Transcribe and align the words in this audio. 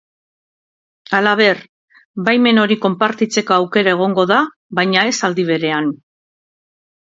Halaber, 1.17 1.61
baimen 2.29 2.61
hori 2.63 2.79
konpartitzeko 2.87 3.57
aukera 3.59 3.95
egongo 3.99 4.27
da, 4.33 4.41
baina 4.81 5.07
ez 5.13 5.15
aldi 5.31 5.49
berean. 5.55 5.95